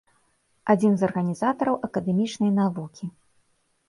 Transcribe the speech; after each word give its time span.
Адзін 0.73 0.95
з 1.01 1.05
арганізатараў 1.07 1.75
акадэмічнай 1.87 2.49
навукі. 2.61 3.05